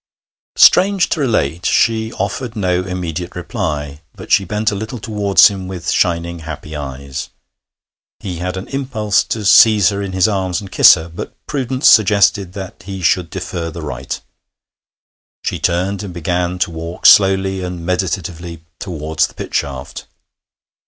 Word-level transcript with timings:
Strange 0.57 1.09
to 1.09 1.19
relate, 1.19 1.63
she 1.63 2.11
offered 2.13 2.55
no 2.55 2.81
immediate 2.83 3.35
reply, 3.35 4.01
but 4.15 4.31
she 4.31 4.43
bent 4.43 4.71
a 4.71 4.75
little 4.75 4.97
towards 4.97 5.47
him 5.49 5.67
with 5.67 5.91
shining, 5.91 6.39
happy 6.39 6.75
eyes. 6.75 7.29
He 8.19 8.37
had 8.37 8.57
an 8.57 8.67
impulse 8.69 9.23
to 9.25 9.45
seize 9.45 9.89
her 9.89 10.01
in 10.01 10.13
his 10.13 10.27
arms 10.27 10.59
and 10.59 10.71
kiss 10.71 10.95
her, 10.95 11.07
but 11.07 11.35
prudence 11.45 11.87
suggested 11.87 12.53
that 12.53 12.81
he 12.81 13.03
should 13.03 13.29
defer 13.29 13.69
the 13.69 13.83
rite. 13.83 14.21
She 15.43 15.59
turned 15.59 16.01
and 16.01 16.11
began 16.15 16.57
to 16.57 16.71
walk 16.71 17.05
slowly 17.05 17.61
and 17.61 17.85
meditatively 17.85 18.63
towards 18.79 19.27
the 19.27 19.35
pit 19.35 19.53
shaft. 19.53 20.07